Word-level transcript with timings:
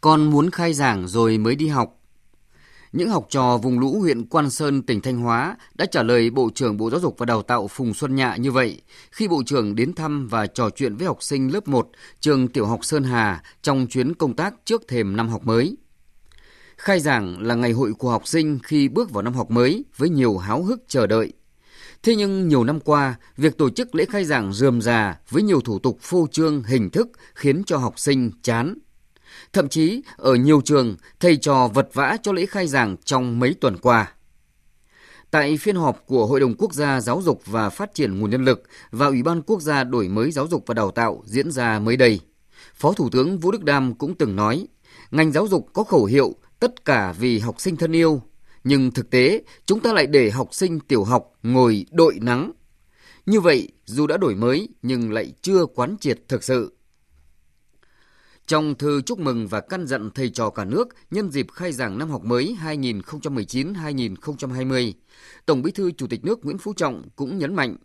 Con 0.00 0.30
muốn 0.30 0.50
khai 0.50 0.74
giảng 0.74 1.08
rồi 1.08 1.38
mới 1.38 1.56
đi 1.56 1.68
học. 1.68 1.96
Những 2.92 3.08
học 3.10 3.26
trò 3.30 3.56
vùng 3.56 3.78
lũ 3.78 4.00
huyện 4.00 4.26
Quan 4.26 4.50
Sơn, 4.50 4.82
tỉnh 4.82 5.00
Thanh 5.00 5.16
Hóa 5.18 5.56
đã 5.74 5.86
trả 5.86 6.02
lời 6.02 6.30
Bộ 6.30 6.50
trưởng 6.54 6.76
Bộ 6.76 6.90
Giáo 6.90 7.00
dục 7.00 7.14
và 7.18 7.26
Đào 7.26 7.42
tạo 7.42 7.68
Phùng 7.68 7.94
Xuân 7.94 8.14
Nhạ 8.14 8.36
như 8.36 8.52
vậy 8.52 8.82
khi 9.10 9.28
Bộ 9.28 9.42
trưởng 9.46 9.74
đến 9.74 9.92
thăm 9.92 10.28
và 10.28 10.46
trò 10.46 10.70
chuyện 10.70 10.96
với 10.96 11.06
học 11.06 11.22
sinh 11.22 11.52
lớp 11.52 11.68
1 11.68 11.88
trường 12.20 12.48
tiểu 12.48 12.66
học 12.66 12.84
Sơn 12.84 13.04
Hà 13.04 13.42
trong 13.62 13.86
chuyến 13.86 14.14
công 14.14 14.36
tác 14.36 14.54
trước 14.64 14.88
thềm 14.88 15.16
năm 15.16 15.28
học 15.28 15.46
mới. 15.46 15.76
Khai 16.76 17.00
giảng 17.00 17.42
là 17.42 17.54
ngày 17.54 17.72
hội 17.72 17.92
của 17.98 18.10
học 18.10 18.26
sinh 18.26 18.58
khi 18.62 18.88
bước 18.88 19.10
vào 19.10 19.22
năm 19.22 19.34
học 19.34 19.50
mới 19.50 19.84
với 19.96 20.08
nhiều 20.08 20.38
háo 20.38 20.62
hức 20.62 20.82
chờ 20.88 21.06
đợi. 21.06 21.32
Thế 22.02 22.14
nhưng 22.16 22.48
nhiều 22.48 22.64
năm 22.64 22.80
qua, 22.80 23.14
việc 23.36 23.58
tổ 23.58 23.70
chức 23.70 23.94
lễ 23.94 24.04
khai 24.04 24.24
giảng 24.24 24.52
rườm 24.52 24.80
rà 24.80 25.18
với 25.30 25.42
nhiều 25.42 25.60
thủ 25.60 25.78
tục 25.78 25.98
phô 26.00 26.26
trương 26.32 26.62
hình 26.62 26.90
thức 26.90 27.08
khiến 27.34 27.62
cho 27.64 27.76
học 27.76 27.98
sinh 27.98 28.30
chán. 28.42 28.74
Thậm 29.52 29.68
chí, 29.68 30.02
ở 30.16 30.34
nhiều 30.34 30.60
trường, 30.60 30.96
thầy 31.20 31.36
trò 31.36 31.68
vật 31.68 31.88
vã 31.92 32.16
cho 32.22 32.32
lễ 32.32 32.46
khai 32.46 32.66
giảng 32.66 32.96
trong 33.04 33.38
mấy 33.38 33.54
tuần 33.60 33.76
qua. 33.76 34.12
Tại 35.30 35.56
phiên 35.56 35.76
họp 35.76 36.06
của 36.06 36.26
Hội 36.26 36.40
đồng 36.40 36.54
Quốc 36.58 36.74
gia 36.74 37.00
Giáo 37.00 37.22
dục 37.22 37.42
và 37.46 37.70
Phát 37.70 37.94
triển 37.94 38.18
Nguồn 38.18 38.30
Nhân 38.30 38.44
lực 38.44 38.62
và 38.90 39.06
Ủy 39.06 39.22
ban 39.22 39.42
Quốc 39.42 39.62
gia 39.62 39.84
Đổi 39.84 40.08
mới 40.08 40.30
Giáo 40.30 40.46
dục 40.46 40.64
và 40.66 40.74
Đào 40.74 40.90
tạo 40.90 41.22
diễn 41.24 41.50
ra 41.50 41.78
mới 41.78 41.96
đây, 41.96 42.20
Phó 42.74 42.92
Thủ 42.92 43.08
tướng 43.12 43.38
Vũ 43.38 43.50
Đức 43.50 43.64
Đam 43.64 43.94
cũng 43.94 44.14
từng 44.14 44.36
nói, 44.36 44.66
ngành 45.10 45.32
giáo 45.32 45.48
dục 45.48 45.68
có 45.72 45.84
khẩu 45.84 46.04
hiệu 46.04 46.34
tất 46.60 46.84
cả 46.84 47.14
vì 47.18 47.38
học 47.38 47.60
sinh 47.60 47.76
thân 47.76 47.92
yêu, 47.92 48.22
nhưng 48.64 48.90
thực 48.90 49.10
tế 49.10 49.42
chúng 49.66 49.80
ta 49.80 49.92
lại 49.92 50.06
để 50.06 50.30
học 50.30 50.48
sinh 50.52 50.80
tiểu 50.80 51.04
học 51.04 51.32
ngồi 51.42 51.86
đội 51.90 52.18
nắng. 52.20 52.52
Như 53.26 53.40
vậy, 53.40 53.68
dù 53.84 54.06
đã 54.06 54.16
đổi 54.16 54.34
mới 54.34 54.68
nhưng 54.82 55.12
lại 55.12 55.32
chưa 55.42 55.66
quán 55.66 55.96
triệt 56.00 56.20
thực 56.28 56.44
sự. 56.44 56.72
Trong 58.50 58.74
thư 58.74 59.02
chúc 59.02 59.18
mừng 59.18 59.46
và 59.46 59.60
căn 59.60 59.86
dặn 59.86 60.10
thầy 60.10 60.30
trò 60.30 60.50
cả 60.50 60.64
nước 60.64 60.88
nhân 61.10 61.30
dịp 61.30 61.46
khai 61.52 61.72
giảng 61.72 61.98
năm 61.98 62.10
học 62.10 62.24
mới 62.24 62.56
2019-2020, 62.62 64.92
Tổng 65.46 65.62
Bí 65.62 65.70
thư 65.70 65.90
Chủ 65.90 66.06
tịch 66.06 66.24
nước 66.24 66.44
Nguyễn 66.44 66.58
Phú 66.58 66.72
Trọng 66.76 67.02
cũng 67.16 67.38
nhấn 67.38 67.54
mạnh 67.54 67.76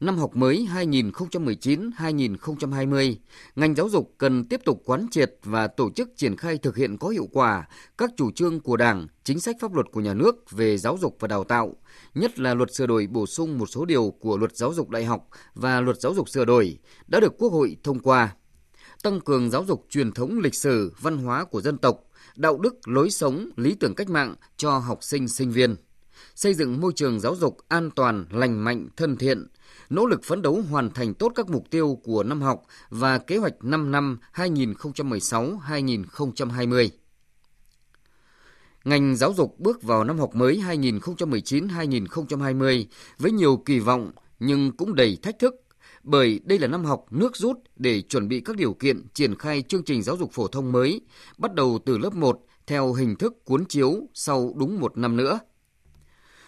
năm 0.00 0.18
học 0.18 0.36
mới 0.36 0.68
2019-2020, 0.74 3.14
ngành 3.56 3.74
giáo 3.74 3.88
dục 3.88 4.14
cần 4.18 4.44
tiếp 4.44 4.60
tục 4.64 4.82
quán 4.84 5.06
triệt 5.10 5.34
và 5.44 5.66
tổ 5.66 5.90
chức 5.90 6.08
triển 6.16 6.36
khai 6.36 6.58
thực 6.58 6.76
hiện 6.76 6.98
có 6.98 7.08
hiệu 7.08 7.28
quả 7.32 7.68
các 7.98 8.10
chủ 8.16 8.30
trương 8.30 8.60
của 8.60 8.76
Đảng, 8.76 9.06
chính 9.24 9.40
sách 9.40 9.56
pháp 9.60 9.74
luật 9.74 9.86
của 9.92 10.00
nhà 10.00 10.14
nước 10.14 10.50
về 10.50 10.78
giáo 10.78 10.98
dục 11.00 11.16
và 11.20 11.28
đào 11.28 11.44
tạo, 11.44 11.76
nhất 12.14 12.38
là 12.38 12.54
luật 12.54 12.74
sửa 12.74 12.86
đổi 12.86 13.06
bổ 13.06 13.26
sung 13.26 13.58
một 13.58 13.66
số 13.66 13.84
điều 13.84 14.10
của 14.20 14.36
luật 14.36 14.56
giáo 14.56 14.74
dục 14.74 14.90
đại 14.90 15.04
học 15.04 15.28
và 15.54 15.80
luật 15.80 16.00
giáo 16.00 16.14
dục 16.14 16.28
sửa 16.28 16.44
đổi 16.44 16.78
đã 17.06 17.20
được 17.20 17.34
Quốc 17.38 17.52
hội 17.52 17.76
thông 17.82 17.98
qua. 17.98 18.34
Tăng 19.04 19.20
cường 19.20 19.50
giáo 19.50 19.64
dục 19.64 19.86
truyền 19.90 20.12
thống 20.12 20.38
lịch 20.38 20.54
sử, 20.54 20.92
văn 21.00 21.18
hóa 21.18 21.44
của 21.44 21.60
dân 21.60 21.78
tộc, 21.78 22.00
đạo 22.36 22.58
đức, 22.58 22.88
lối 22.88 23.10
sống, 23.10 23.50
lý 23.56 23.74
tưởng 23.74 23.94
cách 23.94 24.10
mạng 24.10 24.34
cho 24.56 24.78
học 24.78 24.98
sinh 25.02 25.28
sinh 25.28 25.50
viên 25.50 25.76
xây 26.34 26.54
dựng 26.54 26.80
môi 26.80 26.92
trường 26.96 27.20
giáo 27.20 27.36
dục 27.36 27.58
an 27.68 27.90
toàn, 27.90 28.26
lành 28.30 28.64
mạnh, 28.64 28.88
thân 28.96 29.16
thiện, 29.16 29.46
nỗ 29.90 30.06
lực 30.06 30.24
phấn 30.24 30.42
đấu 30.42 30.62
hoàn 30.70 30.90
thành 30.90 31.14
tốt 31.14 31.32
các 31.34 31.48
mục 31.48 31.70
tiêu 31.70 32.00
của 32.04 32.22
năm 32.22 32.42
học 32.42 32.62
và 32.90 33.18
kế 33.18 33.36
hoạch 33.36 33.64
5 33.64 33.90
năm 33.90 34.18
2016-2020. 34.34 36.88
Ngành 38.84 39.16
giáo 39.16 39.32
dục 39.32 39.56
bước 39.58 39.82
vào 39.82 40.04
năm 40.04 40.18
học 40.18 40.34
mới 40.34 40.56
2019-2020 40.56 42.84
với 43.18 43.32
nhiều 43.32 43.56
kỳ 43.56 43.78
vọng 43.78 44.10
nhưng 44.38 44.72
cũng 44.72 44.94
đầy 44.94 45.18
thách 45.22 45.38
thức 45.38 45.63
bởi 46.04 46.40
đây 46.44 46.58
là 46.58 46.66
năm 46.66 46.84
học 46.84 47.06
nước 47.10 47.36
rút 47.36 47.58
để 47.76 48.02
chuẩn 48.02 48.28
bị 48.28 48.40
các 48.40 48.56
điều 48.56 48.74
kiện 48.74 49.08
triển 49.14 49.34
khai 49.34 49.62
chương 49.62 49.84
trình 49.84 50.02
giáo 50.02 50.16
dục 50.16 50.32
phổ 50.32 50.46
thông 50.46 50.72
mới, 50.72 51.00
bắt 51.38 51.54
đầu 51.54 51.78
từ 51.86 51.98
lớp 51.98 52.14
1 52.14 52.40
theo 52.66 52.92
hình 52.92 53.16
thức 53.16 53.44
cuốn 53.44 53.64
chiếu 53.64 54.08
sau 54.14 54.52
đúng 54.56 54.80
một 54.80 54.98
năm 54.98 55.16
nữa 55.16 55.38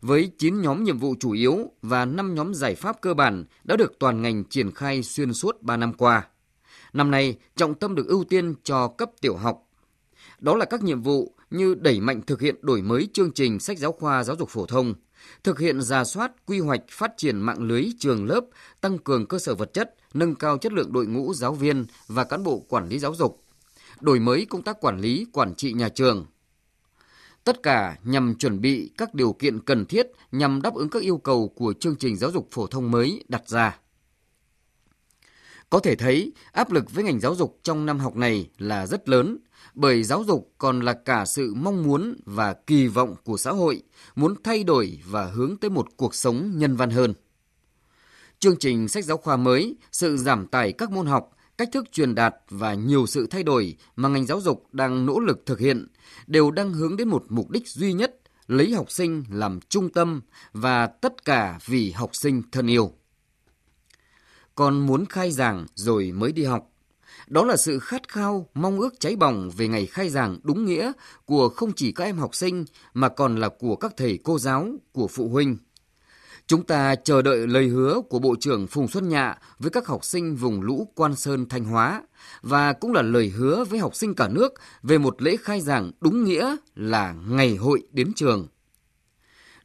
với 0.00 0.30
9 0.38 0.62
nhóm 0.62 0.84
nhiệm 0.84 0.98
vụ 0.98 1.14
chủ 1.20 1.32
yếu 1.32 1.70
và 1.82 2.04
5 2.04 2.34
nhóm 2.34 2.54
giải 2.54 2.74
pháp 2.74 3.00
cơ 3.00 3.14
bản 3.14 3.44
đã 3.64 3.76
được 3.76 3.98
toàn 3.98 4.22
ngành 4.22 4.44
triển 4.44 4.72
khai 4.72 5.02
xuyên 5.02 5.34
suốt 5.34 5.62
3 5.62 5.76
năm 5.76 5.92
qua. 5.92 6.26
Năm 6.92 7.10
nay, 7.10 7.36
trọng 7.56 7.74
tâm 7.74 7.94
được 7.94 8.06
ưu 8.06 8.24
tiên 8.24 8.54
cho 8.62 8.88
cấp 8.88 9.10
tiểu 9.20 9.36
học. 9.36 9.62
Đó 10.38 10.56
là 10.56 10.64
các 10.64 10.82
nhiệm 10.82 11.02
vụ 11.02 11.34
như 11.50 11.74
đẩy 11.74 12.00
mạnh 12.00 12.22
thực 12.26 12.40
hiện 12.40 12.54
đổi 12.60 12.82
mới 12.82 13.08
chương 13.12 13.32
trình 13.32 13.60
sách 13.60 13.78
giáo 13.78 13.92
khoa 13.92 14.24
giáo 14.24 14.36
dục 14.36 14.48
phổ 14.48 14.66
thông, 14.66 14.94
thực 15.44 15.58
hiện 15.58 15.82
ra 15.82 16.04
soát 16.04 16.32
quy 16.46 16.60
hoạch 16.60 16.82
phát 16.90 17.12
triển 17.16 17.40
mạng 17.40 17.62
lưới 17.62 17.84
trường 17.98 18.26
lớp, 18.26 18.40
tăng 18.80 18.98
cường 18.98 19.26
cơ 19.26 19.38
sở 19.38 19.54
vật 19.54 19.72
chất, 19.72 19.94
nâng 20.14 20.34
cao 20.34 20.58
chất 20.58 20.72
lượng 20.72 20.92
đội 20.92 21.06
ngũ 21.06 21.34
giáo 21.34 21.52
viên 21.54 21.86
và 22.06 22.24
cán 22.24 22.44
bộ 22.44 22.64
quản 22.68 22.88
lý 22.88 22.98
giáo 22.98 23.14
dục, 23.14 23.42
đổi 24.00 24.20
mới 24.20 24.46
công 24.50 24.62
tác 24.62 24.80
quản 24.80 25.00
lý, 25.00 25.26
quản 25.32 25.54
trị 25.54 25.72
nhà 25.72 25.88
trường– 25.88 26.26
Tất 27.48 27.62
cả 27.62 27.96
nhằm 28.04 28.34
chuẩn 28.34 28.60
bị 28.60 28.90
các 28.96 29.14
điều 29.14 29.32
kiện 29.32 29.60
cần 29.60 29.86
thiết 29.86 30.06
nhằm 30.32 30.62
đáp 30.62 30.74
ứng 30.74 30.88
các 30.88 31.02
yêu 31.02 31.18
cầu 31.18 31.48
của 31.48 31.72
chương 31.80 31.96
trình 31.96 32.16
giáo 32.16 32.30
dục 32.30 32.48
phổ 32.50 32.66
thông 32.66 32.90
mới 32.90 33.24
đặt 33.28 33.48
ra. 33.48 33.78
Có 35.70 35.78
thể 35.78 35.94
thấy, 35.94 36.32
áp 36.52 36.72
lực 36.72 36.94
với 36.94 37.04
ngành 37.04 37.20
giáo 37.20 37.34
dục 37.34 37.58
trong 37.62 37.86
năm 37.86 37.98
học 37.98 38.16
này 38.16 38.48
là 38.58 38.86
rất 38.86 39.08
lớn, 39.08 39.38
bởi 39.74 40.02
giáo 40.02 40.24
dục 40.26 40.52
còn 40.58 40.80
là 40.80 40.92
cả 40.92 41.24
sự 41.24 41.54
mong 41.54 41.82
muốn 41.82 42.14
và 42.24 42.52
kỳ 42.52 42.86
vọng 42.86 43.14
của 43.24 43.36
xã 43.36 43.50
hội, 43.50 43.82
muốn 44.16 44.34
thay 44.42 44.64
đổi 44.64 45.00
và 45.06 45.24
hướng 45.24 45.56
tới 45.56 45.70
một 45.70 45.86
cuộc 45.96 46.14
sống 46.14 46.52
nhân 46.54 46.76
văn 46.76 46.90
hơn. 46.90 47.14
Chương 48.38 48.56
trình 48.56 48.88
sách 48.88 49.04
giáo 49.04 49.16
khoa 49.16 49.36
mới, 49.36 49.76
sự 49.92 50.16
giảm 50.16 50.46
tải 50.46 50.72
các 50.72 50.90
môn 50.90 51.06
học 51.06 51.30
cách 51.58 51.68
thức 51.72 51.92
truyền 51.92 52.14
đạt 52.14 52.34
và 52.50 52.74
nhiều 52.74 53.06
sự 53.06 53.26
thay 53.26 53.42
đổi 53.42 53.76
mà 53.96 54.08
ngành 54.08 54.26
giáo 54.26 54.40
dục 54.40 54.68
đang 54.72 55.06
nỗ 55.06 55.20
lực 55.20 55.46
thực 55.46 55.58
hiện 55.58 55.86
đều 56.26 56.50
đang 56.50 56.72
hướng 56.72 56.96
đến 56.96 57.08
một 57.08 57.24
mục 57.28 57.50
đích 57.50 57.68
duy 57.68 57.92
nhất, 57.92 58.16
lấy 58.46 58.72
học 58.72 58.90
sinh 58.90 59.24
làm 59.30 59.60
trung 59.68 59.88
tâm 59.92 60.20
và 60.52 60.86
tất 60.86 61.24
cả 61.24 61.58
vì 61.66 61.90
học 61.90 62.10
sinh 62.12 62.42
thân 62.52 62.66
yêu. 62.66 62.97
Còn 64.58 64.86
muốn 64.86 65.06
khai 65.06 65.32
giảng 65.32 65.66
rồi 65.74 66.12
mới 66.12 66.32
đi 66.32 66.44
học. 66.44 66.70
Đó 67.26 67.44
là 67.44 67.56
sự 67.56 67.78
khát 67.78 68.08
khao, 68.08 68.48
mong 68.54 68.80
ước 68.80 69.00
cháy 69.00 69.16
bỏng 69.16 69.50
về 69.56 69.68
ngày 69.68 69.86
khai 69.86 70.08
giảng 70.08 70.38
đúng 70.42 70.64
nghĩa 70.64 70.92
của 71.24 71.48
không 71.48 71.72
chỉ 71.76 71.92
các 71.92 72.04
em 72.04 72.18
học 72.18 72.34
sinh 72.34 72.64
mà 72.94 73.08
còn 73.08 73.36
là 73.36 73.48
của 73.48 73.76
các 73.76 73.92
thầy 73.96 74.18
cô 74.24 74.38
giáo, 74.38 74.68
của 74.92 75.08
phụ 75.08 75.28
huynh 75.28 75.56
Chúng 76.46 76.66
ta 76.66 76.94
chờ 76.94 77.22
đợi 77.22 77.46
lời 77.46 77.66
hứa 77.66 78.00
của 78.08 78.18
Bộ 78.18 78.34
trưởng 78.40 78.66
Phùng 78.66 78.88
Xuân 78.88 79.08
Nhạ 79.08 79.34
với 79.58 79.70
các 79.70 79.86
học 79.86 80.04
sinh 80.04 80.36
vùng 80.36 80.60
lũ 80.60 80.92
Quan 80.94 81.16
Sơn 81.16 81.48
Thanh 81.48 81.64
Hóa 81.64 82.02
và 82.42 82.72
cũng 82.72 82.92
là 82.92 83.02
lời 83.02 83.28
hứa 83.28 83.64
với 83.64 83.78
học 83.78 83.94
sinh 83.94 84.14
cả 84.14 84.28
nước 84.28 84.54
về 84.82 84.98
một 84.98 85.22
lễ 85.22 85.36
khai 85.36 85.60
giảng 85.60 85.90
đúng 86.00 86.24
nghĩa 86.24 86.56
là 86.74 87.14
ngày 87.28 87.56
hội 87.56 87.82
đến 87.92 88.12
trường. 88.16 88.46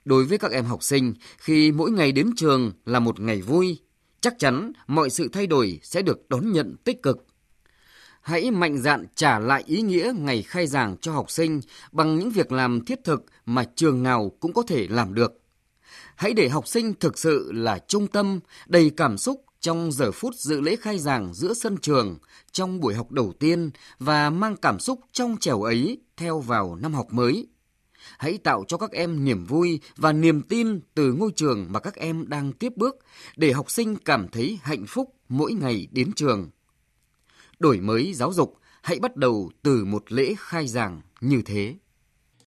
Đối 0.05 0.25
với 0.25 0.37
các 0.37 0.51
em 0.51 0.65
học 0.65 0.83
sinh, 0.83 1.13
khi 1.37 1.71
mỗi 1.71 1.91
ngày 1.91 2.11
đến 2.11 2.29
trường 2.35 2.71
là 2.85 2.99
một 2.99 3.19
ngày 3.19 3.41
vui, 3.41 3.79
chắc 4.23 4.39
chắn 4.39 4.71
mọi 4.87 5.09
sự 5.09 5.29
thay 5.33 5.47
đổi 5.47 5.79
sẽ 5.83 6.01
được 6.01 6.29
đón 6.29 6.51
nhận 6.51 6.75
tích 6.83 7.03
cực. 7.03 7.25
Hãy 8.21 8.51
mạnh 8.51 8.77
dạn 8.77 9.05
trả 9.15 9.39
lại 9.39 9.63
ý 9.65 9.81
nghĩa 9.81 10.13
ngày 10.17 10.41
khai 10.41 10.67
giảng 10.67 10.97
cho 11.01 11.11
học 11.11 11.31
sinh 11.31 11.61
bằng 11.91 12.19
những 12.19 12.29
việc 12.29 12.51
làm 12.51 12.85
thiết 12.85 12.99
thực 13.03 13.25
mà 13.45 13.63
trường 13.75 14.03
nào 14.03 14.31
cũng 14.39 14.53
có 14.53 14.63
thể 14.67 14.87
làm 14.89 15.13
được 15.13 15.43
Hãy 16.15 16.33
để 16.33 16.49
học 16.49 16.67
sinh 16.67 16.93
thực 16.99 17.17
sự 17.19 17.51
là 17.51 17.79
trung 17.87 18.07
tâm, 18.07 18.39
đầy 18.67 18.91
cảm 18.97 19.17
xúc 19.17 19.45
trong 19.59 19.91
giờ 19.91 20.11
phút 20.11 20.35
dự 20.35 20.61
lễ 20.61 20.75
khai 20.75 20.99
giảng 20.99 21.33
giữa 21.33 21.53
sân 21.53 21.77
trường, 21.77 22.17
trong 22.51 22.79
buổi 22.79 22.93
học 22.93 23.11
đầu 23.11 23.33
tiên 23.39 23.71
và 23.99 24.29
mang 24.29 24.55
cảm 24.55 24.79
xúc 24.79 24.99
trong 25.11 25.37
trẻo 25.37 25.61
ấy 25.61 26.01
theo 26.17 26.39
vào 26.39 26.75
năm 26.75 26.93
học 26.93 27.07
mới. 27.11 27.47
Hãy 28.17 28.37
tạo 28.37 28.63
cho 28.67 28.77
các 28.77 28.91
em 28.91 29.25
niềm 29.25 29.45
vui 29.45 29.79
và 29.95 30.13
niềm 30.13 30.41
tin 30.41 30.79
từ 30.93 31.13
ngôi 31.13 31.31
trường 31.35 31.67
mà 31.69 31.79
các 31.79 31.95
em 31.95 32.29
đang 32.29 32.53
tiếp 32.53 32.73
bước, 32.75 32.95
để 33.35 33.51
học 33.51 33.71
sinh 33.71 33.95
cảm 33.95 34.27
thấy 34.27 34.59
hạnh 34.61 34.85
phúc 34.87 35.15
mỗi 35.29 35.53
ngày 35.53 35.87
đến 35.91 36.11
trường. 36.15 36.49
Đổi 37.59 37.79
mới 37.79 38.13
giáo 38.13 38.33
dục, 38.33 38.57
hãy 38.81 38.99
bắt 38.99 39.15
đầu 39.15 39.51
từ 39.61 39.85
một 39.85 40.11
lễ 40.11 40.33
khai 40.37 40.67
giảng 40.67 41.01
như 41.21 41.41
thế. 41.45 41.75